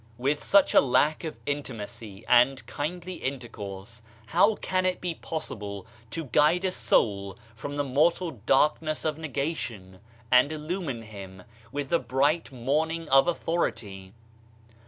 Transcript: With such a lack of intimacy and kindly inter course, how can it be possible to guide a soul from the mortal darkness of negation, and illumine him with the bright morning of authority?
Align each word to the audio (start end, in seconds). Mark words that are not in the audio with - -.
With 0.17 0.41
such 0.43 0.73
a 0.73 0.81
lack 0.81 1.23
of 1.23 1.37
intimacy 1.45 2.25
and 2.27 2.65
kindly 2.65 3.23
inter 3.23 3.47
course, 3.47 4.01
how 4.25 4.55
can 4.55 4.83
it 4.83 4.99
be 4.99 5.13
possible 5.13 5.85
to 6.09 6.25
guide 6.25 6.65
a 6.65 6.71
soul 6.71 7.37
from 7.53 7.77
the 7.77 7.83
mortal 7.83 8.31
darkness 8.47 9.05
of 9.05 9.19
negation, 9.19 9.99
and 10.31 10.51
illumine 10.51 11.03
him 11.03 11.43
with 11.71 11.89
the 11.89 11.99
bright 11.99 12.51
morning 12.51 13.07
of 13.09 13.27
authority? 13.27 14.13